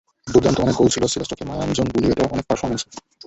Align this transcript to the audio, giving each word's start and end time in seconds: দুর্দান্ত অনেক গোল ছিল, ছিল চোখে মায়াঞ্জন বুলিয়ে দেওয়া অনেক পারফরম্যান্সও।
দুর্দান্ত 0.27 0.57
অনেক 0.59 0.75
গোল 0.75 0.87
ছিল, 0.87 1.03
ছিল 1.05 1.21
চোখে 1.23 1.43
মায়াঞ্জন 1.45 1.87
বুলিয়ে 1.93 2.15
দেওয়া 2.17 2.33
অনেক 2.33 2.45
পারফরম্যান্সও। 2.47 2.89